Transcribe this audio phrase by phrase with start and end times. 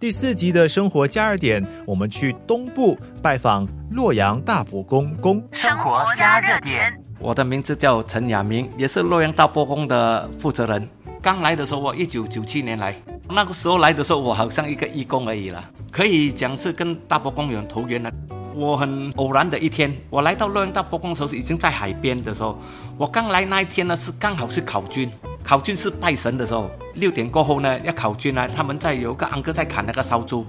[0.00, 5.46] 第四集的生活加热点，我们去东部拜访洛阳大伯公公。
[5.52, 10.88] 生活加热点，我的名字叫陈雅明，也是洛阳大伯公的负责人。
[11.20, 12.94] 刚来的时候，我一九九七年来，
[13.28, 18.10] 那个时候来的时候，我好像一个义工而已了，可以讲是跟大伯公有投缘了。
[18.54, 22.58] 我很偶然的一天，我来到洛阳大伯公的时候是已经在海边的时候，
[22.96, 25.10] 我刚来那一天呢是刚好是考军，
[25.42, 30.46] 考军是拜神的时候，六点过后呢要考军呢，他们在有一个安哥在砍那个烧猪，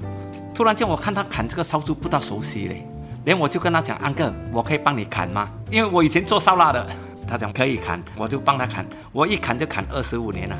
[0.54, 2.88] 突然间我看他砍这个烧猪不大熟悉嘞，
[3.26, 5.49] 连我就跟他讲安哥，我可以帮你砍吗？
[5.70, 6.85] 因为我以前做烧腊的，
[7.27, 10.55] 他讲可以砍，我就帮他砍，我一砍就砍二十五年了，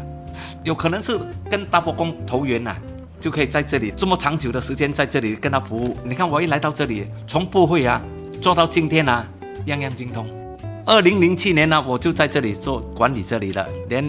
[0.64, 1.20] 有可能是
[1.50, 2.76] 跟大伯公投缘呐。
[3.20, 5.96] 就可以在这里这么长久的时间在这里跟他服务。
[6.04, 8.02] 你看我一来到这里，从不会啊
[8.42, 9.24] 做到今天啊，
[9.66, 10.26] 样样精通。
[10.86, 14.04] 二零零七年呢，我就在这里做管理这里了，连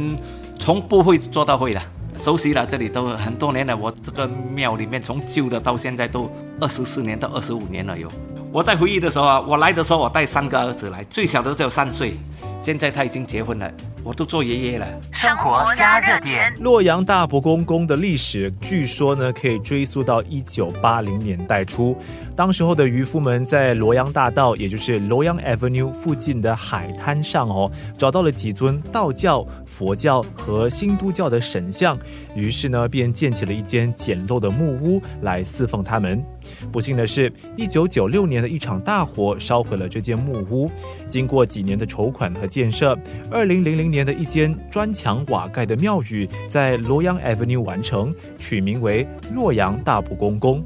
[0.58, 1.82] 从不会做到会了，
[2.16, 3.76] 熟悉了这里都很多年了。
[3.76, 6.30] 我这个庙里面从旧的到现在都
[6.60, 8.10] 二十四年到二十五年了有。
[8.50, 12.14] 我在回忆的时候啊，我来的时候我带三个儿子来，最小的只有三岁，
[12.58, 13.70] 现在他已经结婚了。
[14.04, 14.86] 我都做爷爷了。
[15.12, 16.52] 生活加热点。
[16.60, 21.96] 洛阳大伯公公的历史，据说呢可以追溯到一九八零年代初。
[22.34, 31.98] 当时候的渔夫们在洛阳大道，也就是洛阳 Avenue 附近的海滩上哦，找到了几尊道教、佛教和新都教的神像，
[32.34, 36.24] 于是呢便建起了一间简陋的木屋来侍奉他们。
[36.72, 40.70] 不幸的是，一九九六年的一场大火烧毁了这间木屋。
[41.06, 42.98] 经过几年的筹款和建设，
[43.30, 50.64] 二零零零年的一间砖墙瓦盖的庙宇在洛阳 Avenue 完成，取名为洛阳大卜公宫。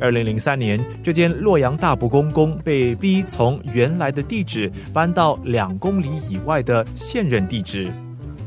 [0.00, 7.92] 二零零三年，这间洛阳大卜公宫被逼从原来的地址搬到两公里以外的现任地址。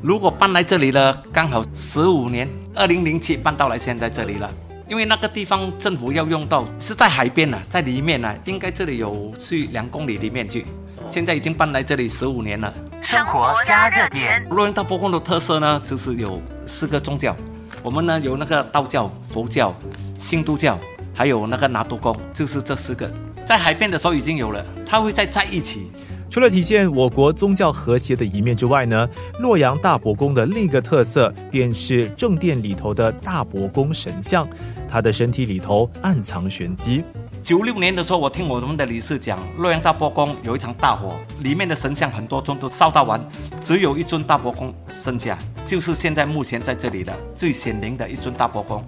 [0.02, 4.52] 如果搬来这里了，刚好十五年，二零零七搬到来现在这里了。
[4.88, 10.66] 因为那个地方政府要用到是在海边呢，在里面呢，应该这里有去两公里里面去。
[11.08, 12.74] 现在已经搬来这里十五年了。
[13.06, 14.44] 生活加热点。
[14.50, 17.36] 洛阳大伯公的特色呢，就是有四个宗教。
[17.84, 19.76] 我们呢有那个道教、佛教、
[20.18, 20.80] 新都教，
[21.14, 23.10] 还有那个拿督公，就是这四个。
[23.46, 25.92] 在海边的时候已经有了，它会再在一起。
[26.32, 29.08] 除了体现我国宗教和谐的一面之外呢，
[29.40, 34.48] 洛阳大伯公的另一个特色便是正殿里头的大伯公神像，
[34.88, 37.04] 他的身体里头暗藏玄机。
[37.46, 43.24] 九六年的时候，我听我们的理事讲，洛阳大伯公有一场大火，里面的神像很多尊都烧到完，
[43.62, 48.84] 只有一尊大伯公剩下，就是现在目前在这里的最显灵的一尊大伯公。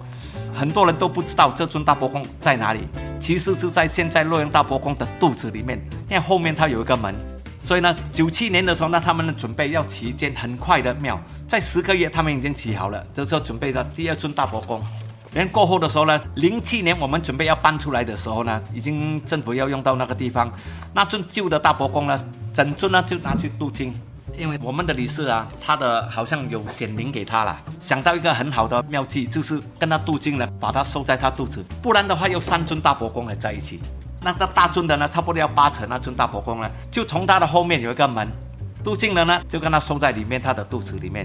[0.52, 2.80] 很多人都不知道这尊大伯公在哪里，
[3.20, 5.80] 其实就在现在洛阳大伯公的肚子里面，
[6.10, 7.14] 因为后面它有一个门。
[7.62, 14.84] 所以呢，九七年的时候呢，他们准备要起一间很快的庙，在十个月他们已经起好了，这时候准备的第二尊大伯公。
[15.34, 20.52] 连过后的时候呢，零七年我们准备要搬出来的时候呢，已经政府要用到那个地方，
[20.94, 23.94] 那尊旧的大伯公呢，整尊呢就拿去镀金，
[24.36, 33.80] 因为我们的理事啊，他的好像有显灵给他了，想到一个很好的妙计，就是跟他镀金了，把它收在他肚子，不然的话有三尊大伯公还在一起。
[34.20, 35.88] 那个大尊的呢，差不多要八成。
[35.88, 38.26] 那尊大伯公呢，就从他的后面有一个门，
[38.82, 41.24] 镀金了呢，就跟他收在里面，他的肚子里面。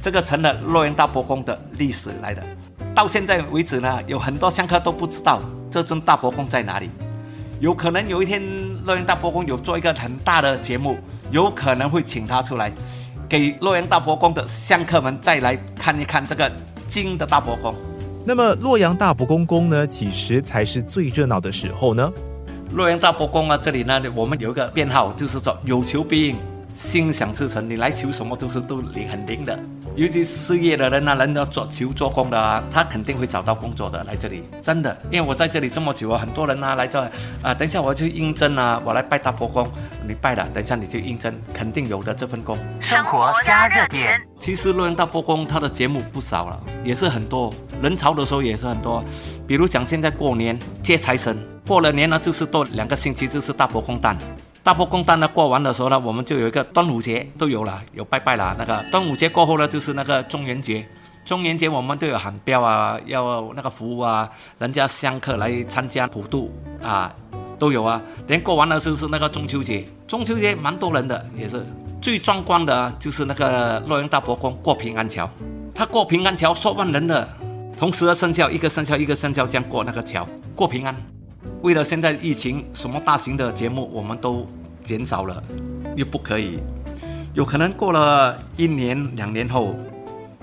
[0.00, 2.42] 这个成了洛阳大伯公的历史来的。
[2.94, 5.40] 到现在为止呢，有很多香客都不知道
[5.70, 6.90] 这尊大伯公在哪里。
[7.60, 8.42] 有可能有一天
[8.84, 10.98] 洛阳大伯公有做一个很大的节目，
[11.30, 12.72] 有可能会请他出来，
[13.28, 16.50] 给洛阳大伯公的香客们再来看一看这个
[16.88, 17.74] 金的大伯公。
[18.24, 22.10] 那么洛阳大伯公宫呢，几时才是最热闹的时候呢？
[22.72, 26.36] 洛阳大伯公啊，这里呢，我们有一个编号，就是说有求必应，
[26.74, 27.68] 心想事成。
[27.68, 29.58] 你来求什么都是都灵很灵的。
[30.00, 34.02] 尤其失业的人啊，人要做求做工的啊，他肯定会找到工作的。
[34.04, 36.98] 来这里真的，因为我在这里这么久啊，很多人啊来这
[37.42, 39.70] 啊，等一下我要去应征啊，我来拜大伯公，
[40.08, 42.58] 你拜了，等一下你就应征，肯定有的这份工。
[42.80, 44.18] 生活加热点。
[44.38, 49.04] 其实洛阳大伯公他的节目不少了，也是很多人潮的时候也是很多。
[49.46, 51.36] 比如讲现在过年接财神。
[51.66, 54.16] 过了年呢，就是多两个星期，就是大伯公诞。
[54.62, 58.54] 大伯公诞呢，过完的时候呢，我们就有一个端午节，都有了，有拜拜了。
[58.58, 60.86] 那个端午节过后呢，就是那个中元节。
[61.24, 64.28] 中元节我们都有喊标啊，要那个服务啊，
[64.58, 66.52] 人家香客来参加普渡
[66.82, 67.10] 啊，
[67.58, 68.00] 都有啊。
[68.26, 71.64] 连过完了就是那个中秋节，中秋节蛮多人的，也是
[72.02, 75.28] 最壮观的，就是那个洛阳大伯公过平安桥。
[75.74, 77.26] 他过平安桥，说万人的，
[77.78, 80.94] 同时的生肖一个生肖一个生肖这样过那个桥，过平安。
[81.62, 84.46] 为了现在疫情，什么大型的节目我们都
[84.82, 85.42] 减少了，
[85.96, 86.58] 又不可以，
[87.34, 89.74] 有可能过了一年两年后，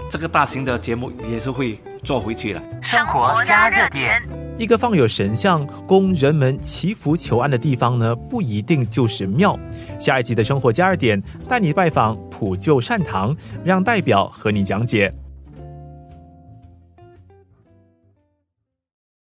[0.09, 2.61] 这个大型的节目也是会做回去了。
[2.81, 4.21] 生活加热点，
[4.57, 9.57] 一个放有神像供人们祈福求安的地方呢，不一定就是庙。
[9.99, 15.13] 下一集的生活加热点带你拜访普救善堂，让代表和你讲解。